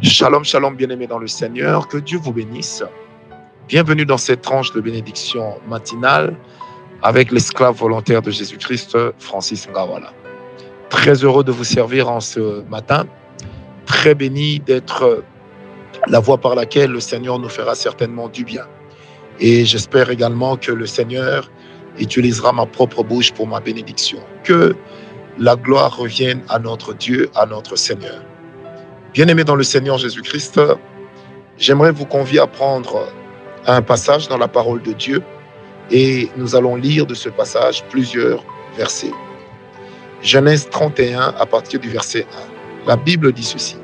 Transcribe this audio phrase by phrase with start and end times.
[0.00, 2.84] Shalom, shalom, bien-aimés dans le Seigneur, que Dieu vous bénisse.
[3.66, 6.36] Bienvenue dans cette tranche de bénédiction matinale
[7.02, 10.12] avec l'esclave volontaire de Jésus-Christ, Francis Ngawala.
[10.88, 13.06] Très heureux de vous servir en ce matin,
[13.86, 15.24] très béni d'être
[16.06, 18.66] la voie par laquelle le Seigneur nous fera certainement du bien.
[19.40, 21.50] Et j'espère également que le Seigneur
[21.98, 24.20] utilisera ma propre bouche pour ma bénédiction.
[24.44, 24.76] Que
[25.38, 28.22] la gloire revienne à notre Dieu, à notre Seigneur.
[29.14, 30.60] Bien-aimés dans le Seigneur Jésus-Christ,
[31.56, 33.08] j'aimerais vous convier à prendre
[33.66, 35.22] un passage dans la parole de Dieu
[35.90, 38.44] et nous allons lire de ce passage plusieurs
[38.76, 39.12] versets.
[40.22, 42.26] Genèse 31 à partir du verset
[42.84, 42.88] 1.
[42.88, 43.76] La Bible dit ceci.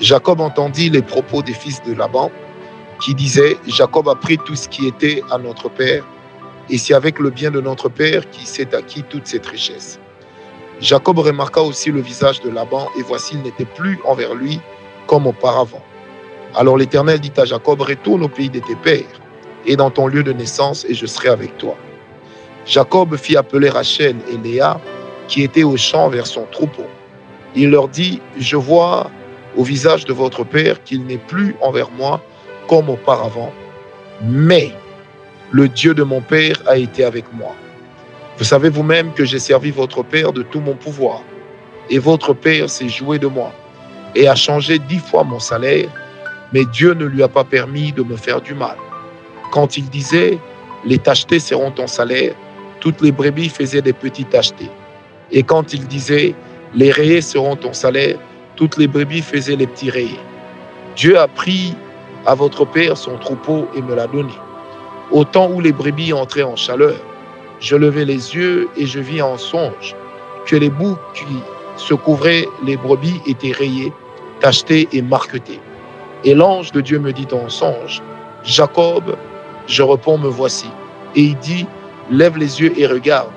[0.00, 2.30] Jacob entendit les propos des fils de Laban
[2.98, 6.06] qui disaient, Jacob a pris tout ce qui était à notre père
[6.70, 10.00] et c'est avec le bien de notre père qui s'est acquis toute cette richesse.
[10.82, 14.60] Jacob remarqua aussi le visage de Laban et voici, il n'était plus envers lui
[15.06, 15.84] comme auparavant.
[16.56, 19.20] Alors l'Éternel dit à Jacob, retourne au pays de tes pères
[19.64, 21.76] et dans ton lieu de naissance et je serai avec toi.
[22.66, 24.80] Jacob fit appeler Rachel et Léa
[25.28, 26.86] qui étaient au champ vers son troupeau.
[27.54, 29.08] Il leur dit, je vois
[29.56, 32.20] au visage de votre père qu'il n'est plus envers moi
[32.66, 33.52] comme auparavant,
[34.20, 34.72] mais
[35.52, 37.54] le Dieu de mon père a été avec moi.
[38.38, 41.22] Vous savez vous-même que j'ai servi votre père de tout mon pouvoir,
[41.90, 43.52] et votre père s'est joué de moi,
[44.14, 45.88] et a changé dix fois mon salaire,
[46.52, 48.76] mais Dieu ne lui a pas permis de me faire du mal.
[49.50, 50.38] Quand il disait,
[50.84, 52.34] les tachetés seront ton salaire,
[52.80, 54.70] toutes les brebis faisaient des petits tachetés.
[55.30, 56.34] Et quand il disait,
[56.74, 58.16] les rayés seront ton salaire,
[58.56, 60.20] toutes les brebis faisaient les petits rayés.
[60.96, 61.74] Dieu a pris
[62.26, 64.32] à votre père son troupeau et me l'a donné.
[65.10, 66.96] Au temps où les brebis entraient en chaleur,
[67.62, 69.94] je levai les yeux et je vis en songe
[70.46, 71.24] que les bouts qui
[71.76, 73.92] se couvraient les brebis étaient rayés,
[74.40, 75.60] tachetés et marquetés.
[76.24, 78.02] Et l'ange de Dieu me dit en songe,
[78.42, 79.16] Jacob,
[79.66, 80.68] je réponds, me voici.
[81.14, 81.66] Et il dit,
[82.10, 83.30] lève les yeux et regarde.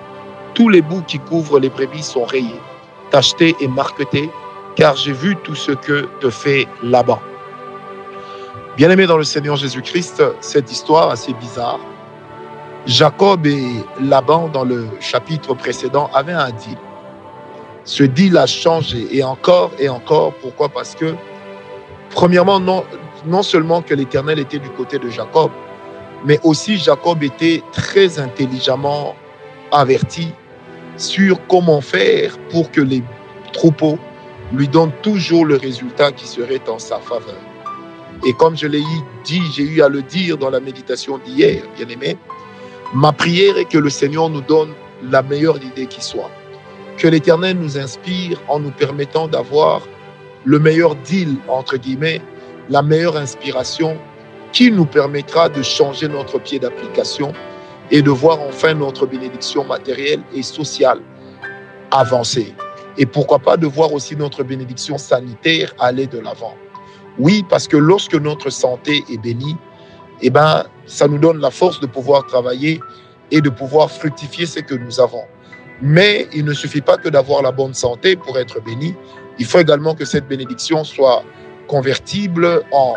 [0.56, 2.60] Tous les bouts qui couvrent les brebis sont rayés,
[3.12, 4.30] tachetés et marquetés,
[4.76, 7.20] car j'ai vu tout ce que te fait Laban.
[8.76, 11.80] Bien-aimé dans le Seigneur Jésus-Christ, cette histoire assez bizarre.
[12.86, 16.78] Jacob et Laban, dans le chapitre précédent, avaient un deal.
[17.84, 20.34] Ce deal a changé et encore et encore.
[20.36, 20.70] Pourquoi?
[20.70, 21.16] Parce que,
[22.12, 22.84] premièrement, non,
[23.26, 25.50] non seulement que l'Éternel était du côté de Jacob,
[26.26, 29.16] mais aussi Jacob était très intelligemment
[29.72, 30.32] averti
[30.98, 33.04] sur comment faire pour que les
[33.52, 33.98] troupeaux
[34.54, 37.40] lui donnent toujours le résultat qui serait en sa faveur.
[38.28, 38.84] Et comme je l'ai
[39.24, 42.18] dit, j'ai eu à le dire dans la méditation d'hier, bien aimé,
[42.96, 44.74] ma prière est que le Seigneur nous donne
[45.04, 46.32] la meilleure idée qui soit.
[46.98, 49.82] Que l'Éternel nous inspire en nous permettant d'avoir
[50.46, 52.22] le meilleur deal, entre guillemets,
[52.70, 53.98] la meilleure inspiration
[54.54, 57.34] qui nous permettra de changer notre pied d'application
[57.92, 61.02] et de voir enfin notre bénédiction matérielle et sociale
[61.92, 62.56] avancer.
[62.98, 66.56] Et pourquoi pas de voir aussi notre bénédiction sanitaire aller de l'avant.
[67.20, 69.58] Oui, parce que lorsque notre santé est bénie,
[70.22, 72.80] eh ben, ça nous donne la force de pouvoir travailler
[73.32, 75.24] et de pouvoir fructifier ce que nous avons.
[75.82, 78.96] Mais il ne suffit pas que d'avoir la bonne santé pour être béni.
[79.40, 81.24] Il faut également que cette bénédiction soit
[81.68, 82.96] convertible en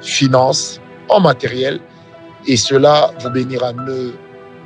[0.00, 1.80] finances, en matériel,
[2.46, 3.72] et cela vous bénira.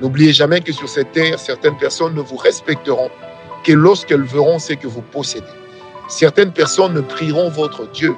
[0.00, 3.10] N'oubliez jamais que sur cette terre, certaines personnes ne vous respecteront
[3.64, 5.46] que lorsqu'elles verront ce que vous possédez.
[6.08, 8.14] Certaines personnes ne prieront votre Dieu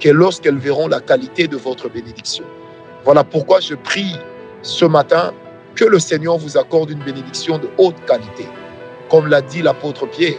[0.00, 2.44] que lorsqu'elles verront la qualité de votre bénédiction.
[3.06, 4.16] Voilà pourquoi je prie
[4.62, 5.32] ce matin
[5.76, 8.48] que le Seigneur vous accorde une bénédiction de haute qualité.
[9.08, 10.34] Comme l'a dit l'apôtre Pierre,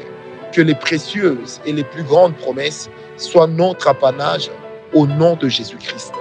[0.51, 4.51] que les précieuses et les plus grandes promesses soient notre apanage
[4.93, 6.11] au nom de Jésus-Christ.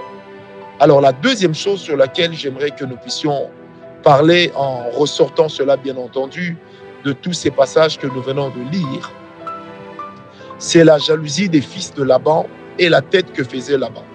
[0.79, 3.49] Alors la deuxième chose sur laquelle j'aimerais que nous puissions
[4.01, 6.55] parler en ressortant cela bien entendu
[7.03, 9.11] de tous ces passages que nous venons de lire,
[10.59, 12.47] c'est la jalousie des fils de Laban
[12.79, 14.05] et la tête que faisait Laban.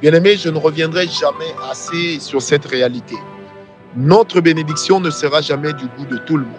[0.00, 3.16] Bien aimé, je ne reviendrai jamais assez sur cette réalité.
[3.96, 6.54] Notre bénédiction ne sera jamais du goût de tout le monde.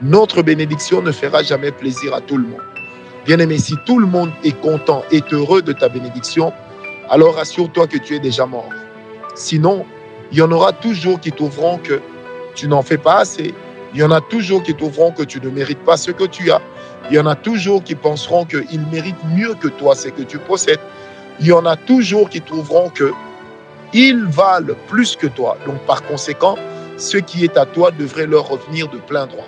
[0.00, 2.62] Notre bénédiction ne fera jamais plaisir à tout le monde.
[3.26, 6.52] Bien aimé, si tout le monde est content, et heureux de ta bénédiction,
[7.10, 8.70] alors assure-toi que tu es déjà mort.
[9.34, 9.84] Sinon,
[10.30, 12.00] il y en aura toujours qui trouveront que
[12.54, 13.54] tu n'en fais pas assez.
[13.92, 16.52] Il y en a toujours qui trouveront que tu ne mérites pas ce que tu
[16.52, 16.62] as.
[17.10, 20.38] Il y en a toujours qui penseront qu'ils méritent mieux que toi ce que tu
[20.38, 20.80] possèdes.
[21.40, 23.12] Il y en a toujours qui trouveront que
[23.92, 25.56] ils valent plus que toi.
[25.66, 26.56] Donc par conséquent,
[26.96, 29.46] ce qui est à toi devrait leur revenir de plein droit.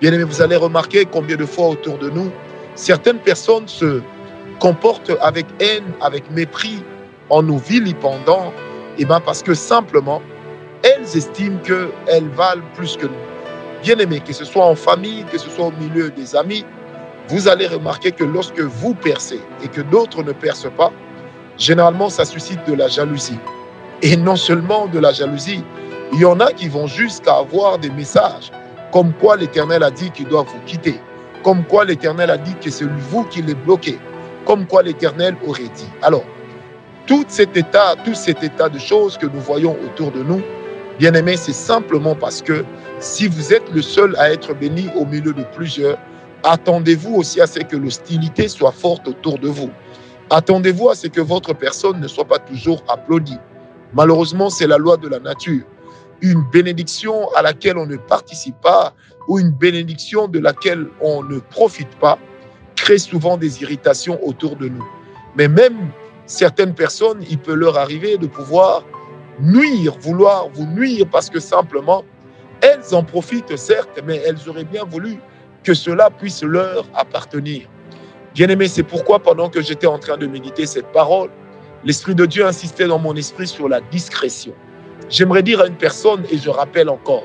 [0.00, 2.30] Bien aimé, vous allez remarquer combien de fois autour de nous,
[2.74, 4.00] certaines personnes se
[4.58, 6.82] comportent avec haine, avec mépris,
[7.30, 8.52] en nous vilipendant,
[8.98, 10.20] et bien parce que simplement,
[10.82, 13.12] elles estiment qu'elles valent plus que nous.
[13.82, 16.64] Bien aimé, que ce soit en famille, que ce soit au milieu des amis,
[17.28, 20.92] vous allez remarquer que lorsque vous percez et que d'autres ne percent pas,
[21.58, 23.38] généralement ça suscite de la jalousie.
[24.02, 25.62] Et non seulement de la jalousie,
[26.12, 28.50] il y en a qui vont jusqu'à avoir des messages
[28.92, 31.00] comme quoi l'Éternel a dit qu'il doit vous quitter,
[31.42, 33.98] comme quoi l'Éternel a dit que c'est vous qui l'est bloqué,
[34.44, 35.88] comme quoi l'Éternel aurait dit.
[36.02, 36.24] Alors,
[37.06, 40.42] tout cet état, tout cet état de choses que nous voyons autour de nous,
[40.98, 42.64] bien aimé, c'est simplement parce que
[43.00, 45.96] si vous êtes le seul à être béni au milieu de plusieurs,
[46.44, 49.70] attendez-vous aussi à ce que l'hostilité soit forte autour de vous.
[50.34, 53.36] Attendez-vous à ce que votre personne ne soit pas toujours applaudie.
[53.92, 55.64] Malheureusement, c'est la loi de la nature.
[56.22, 58.94] Une bénédiction à laquelle on ne participe pas
[59.28, 62.18] ou une bénédiction de laquelle on ne profite pas
[62.76, 64.88] crée souvent des irritations autour de nous.
[65.36, 65.90] Mais même
[66.24, 68.84] certaines personnes, il peut leur arriver de pouvoir
[69.38, 72.04] nuire, vouloir vous nuire parce que simplement,
[72.62, 75.18] elles en profitent certes, mais elles auraient bien voulu
[75.62, 77.68] que cela puisse leur appartenir.
[78.34, 81.28] Bien aimé, c'est pourquoi pendant que j'étais en train de méditer cette parole,
[81.84, 84.54] l'Esprit de Dieu insistait dans mon esprit sur la discrétion.
[85.10, 87.24] J'aimerais dire à une personne, et je rappelle encore,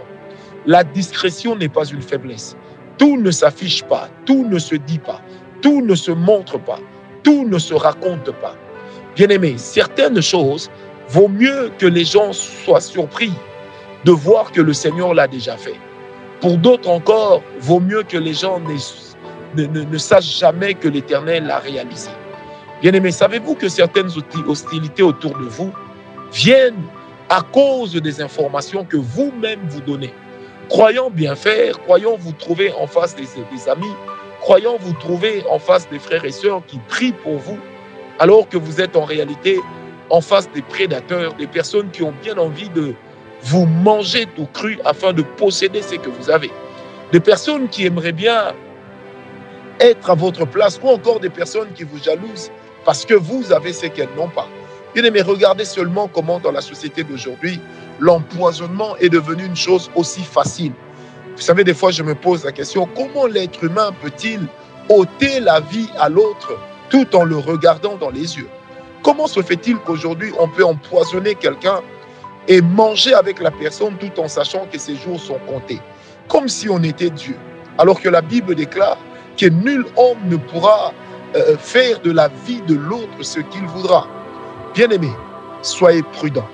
[0.66, 2.58] la discrétion n'est pas une faiblesse.
[2.98, 5.22] Tout ne s'affiche pas, tout ne se dit pas,
[5.62, 6.80] tout ne se montre pas,
[7.24, 8.58] tout ne se raconte pas.
[9.16, 10.70] Bien aimé, certaines choses,
[11.08, 13.32] vaut mieux que les gens soient surpris
[14.04, 15.80] de voir que le Seigneur l'a déjà fait.
[16.42, 18.60] Pour d'autres encore, vaut mieux que les gens
[19.66, 22.10] ne, ne, sachent jamais que l'Éternel l'a réalisé.
[22.82, 24.10] Bien aimé, savez-vous que certaines
[24.48, 25.72] hostilités autour de vous
[26.32, 26.84] viennent
[27.30, 30.14] à cause des informations que vous-même vous donnez?
[30.70, 33.96] Croyant bien faire, croyant vous trouver en face des, des amis,
[34.42, 37.58] croyant vous trouver en face des frères et sœurs qui prient pour vous,
[38.20, 39.60] alors que vous êtes en réalité
[40.10, 42.94] en face des prédateurs, des personnes qui ont bien envie de
[43.44, 46.52] vous manger tout cru afin de posséder ce que vous avez.
[47.12, 48.54] Des personnes qui aimeraient bien
[49.80, 52.52] être à votre place ou encore des personnes qui vous jalousent
[52.86, 54.48] parce que vous avez ce qu'elles n'ont pas.
[54.94, 57.60] Bien aimé, regardez seulement comment dans la société d'aujourd'hui,
[58.00, 60.72] l'empoisonnement est devenu une chose aussi facile.
[61.36, 64.48] Vous savez, des fois, je me pose la question, comment l'être humain peut-il
[64.90, 66.58] ôter la vie à l'autre
[66.90, 68.48] tout en le regardant dans les yeux?
[69.04, 71.82] Comment se fait-il qu'aujourd'hui, on peut empoisonner quelqu'un
[72.48, 75.80] et manger avec la personne tout en sachant que ses jours sont comptés,
[76.28, 77.36] comme si on était Dieu.
[77.78, 78.98] Alors que la Bible déclare
[79.38, 80.92] que nul homme ne pourra
[81.36, 84.08] euh, faire de la vie de l'autre ce qu'il voudra.
[84.74, 85.14] Bien-aimés,
[85.62, 86.48] soyez prudents.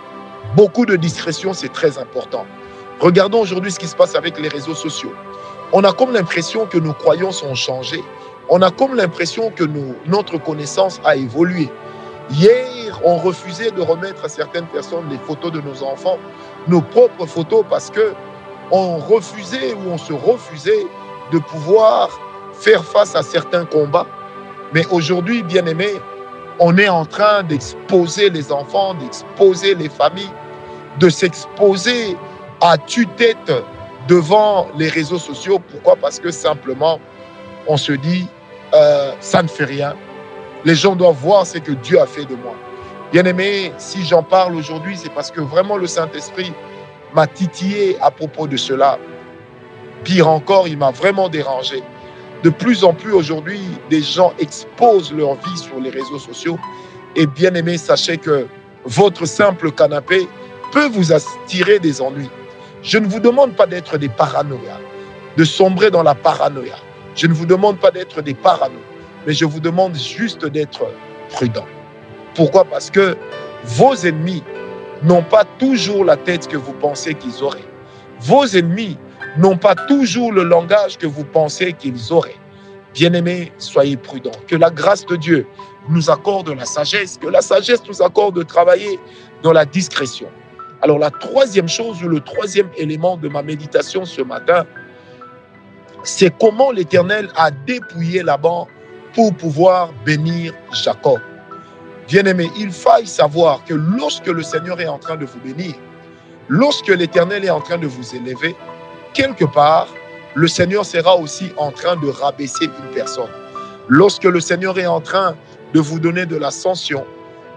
[0.55, 2.45] Beaucoup de discrétion, c'est très important.
[2.99, 5.13] Regardons aujourd'hui ce qui se passe avec les réseaux sociaux.
[5.71, 8.03] On a comme l'impression que nos croyances ont changé.
[8.49, 9.63] On a comme l'impression que
[10.05, 11.69] notre connaissance a évolué.
[12.29, 16.17] Hier, on refusait de remettre à certaines personnes les photos de nos enfants,
[16.67, 18.13] nos propres photos, parce que
[18.71, 20.85] on refusait ou on se refusait
[21.31, 22.09] de pouvoir
[22.63, 24.07] faire face à certains combats.
[24.73, 25.89] Mais aujourd'hui, bien aimé,
[26.59, 30.31] on est en train d'exposer les enfants, d'exposer les familles,
[30.99, 32.15] de s'exposer
[32.61, 33.51] à tue-tête
[34.07, 35.59] devant les réseaux sociaux.
[35.59, 35.95] Pourquoi?
[35.95, 36.99] Parce que simplement,
[37.67, 38.27] on se dit,
[38.73, 39.95] euh, ça ne fait rien,
[40.65, 42.55] les gens doivent voir ce que Dieu a fait de moi.
[43.11, 46.51] Bien aimé, si j'en parle aujourd'hui, c'est parce que vraiment le Saint-Esprit
[47.13, 48.97] m'a titillé à propos de cela.
[50.03, 51.83] Pire encore, il m'a vraiment dérangé.
[52.43, 56.59] De plus en plus aujourd'hui, des gens exposent leur vie sur les réseaux sociaux.
[57.15, 58.47] Et bien aimé, sachez que
[58.85, 60.27] votre simple canapé
[60.71, 62.29] peut vous attirer des ennuis.
[62.81, 64.79] Je ne vous demande pas d'être des paranoïas,
[65.37, 66.75] de sombrer dans la paranoïa.
[67.15, 68.93] Je ne vous demande pas d'être des paranoïas
[69.25, 70.85] mais je vous demande juste d'être
[71.29, 71.65] prudent.
[72.35, 72.65] Pourquoi?
[72.65, 73.15] Parce que
[73.63, 74.43] vos ennemis
[75.03, 77.67] n'ont pas toujours la tête que vous pensez qu'ils auraient.
[78.21, 78.97] Vos ennemis
[79.37, 82.37] n'ont pas toujours le langage que vous pensez qu'ils auraient.
[82.93, 84.31] Bien-aimés, soyez prudents.
[84.47, 85.47] Que la grâce de Dieu
[85.89, 88.99] nous accorde la sagesse, que la sagesse nous accorde de travailler
[89.41, 90.29] dans la discrétion.
[90.81, 94.65] Alors la troisième chose ou le troisième élément de ma méditation ce matin,
[96.03, 98.69] c'est comment l'Éternel a dépouillé la banque
[99.13, 101.19] pour pouvoir bénir Jacob.
[102.07, 105.73] Bien-aimé, il faille savoir que lorsque le Seigneur est en train de vous bénir,
[106.49, 108.55] lorsque l'Éternel est en train de vous élever,
[109.13, 109.87] quelque part,
[110.35, 113.29] le Seigneur sera aussi en train de rabaisser une personne.
[113.87, 115.35] Lorsque le Seigneur est en train
[115.73, 117.05] de vous donner de l'ascension,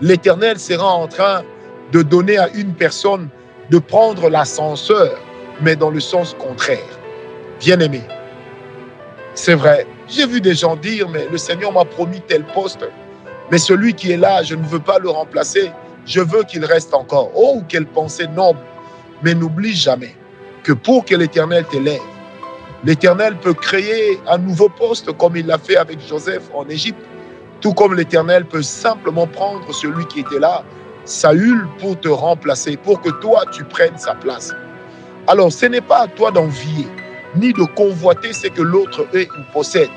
[0.00, 1.42] l'Éternel sera en train
[1.92, 3.28] de donner à une personne
[3.70, 5.18] de prendre l'ascenseur,
[5.60, 6.98] mais dans le sens contraire.
[7.60, 8.02] Bien-aimé,
[9.34, 12.84] c'est vrai, j'ai vu des gens dire, mais le Seigneur m'a promis tel poste,
[13.50, 15.70] Mais celui qui est là, je ne veux pas le remplacer.
[16.04, 17.30] Je veux qu'il reste encore.
[17.36, 18.58] Oh, quelle pensée noble.
[19.22, 20.16] Mais n'oublie jamais
[20.66, 22.00] que pour que l'Éternel t'élève,
[22.82, 26.98] l'Éternel peut créer un nouveau poste comme il l'a fait avec Joseph en Égypte.
[27.60, 30.64] Tout comme l'Éternel peut simplement prendre celui qui était là,
[31.04, 34.52] Saül, pour te remplacer, pour que toi, tu prennes sa place.
[35.28, 36.88] Alors, ce n'est pas à toi d'envier,
[37.36, 39.90] ni de convoiter ce que l'autre est ou possède,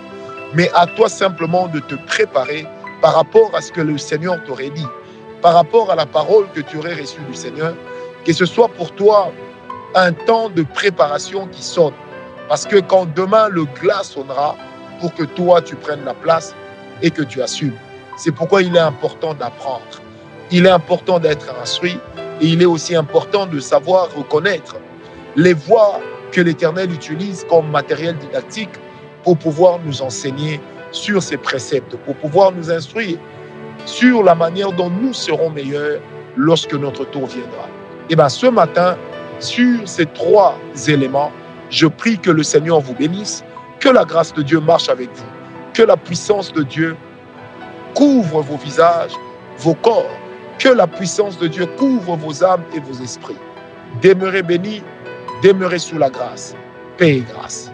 [0.53, 2.67] mais à toi simplement de te préparer
[3.01, 4.87] par rapport à ce que le Seigneur t'aurait dit,
[5.41, 7.73] par rapport à la parole que tu aurais reçue du Seigneur,
[8.23, 9.31] que ce soit pour toi
[9.95, 11.93] un temps de préparation qui sonne.
[12.47, 14.55] Parce que quand demain le glas sonnera,
[14.99, 16.55] pour que toi tu prennes la place
[17.01, 17.75] et que tu assumes.
[18.17, 20.01] C'est pourquoi il est important d'apprendre.
[20.51, 21.97] Il est important d'être instruit
[22.41, 24.75] et il est aussi important de savoir reconnaître
[25.35, 25.99] les voies
[26.31, 28.69] que l'Éternel utilise comme matériel didactique
[29.23, 30.59] pour pouvoir nous enseigner
[30.91, 33.17] sur ses préceptes, pour pouvoir nous instruire
[33.85, 36.01] sur la manière dont nous serons meilleurs
[36.35, 37.67] lorsque notre tour viendra.
[38.09, 38.97] Et bien ce matin,
[39.39, 40.55] sur ces trois
[40.87, 41.31] éléments,
[41.69, 43.43] je prie que le Seigneur vous bénisse,
[43.79, 45.25] que la grâce de Dieu marche avec vous,
[45.73, 46.95] que la puissance de Dieu
[47.95, 49.13] couvre vos visages,
[49.57, 50.09] vos corps,
[50.57, 53.37] que la puissance de Dieu couvre vos âmes et vos esprits.
[54.01, 54.83] Demeurez bénis,
[55.43, 56.55] demeurez sous la grâce.
[56.97, 57.71] Paix et grâce.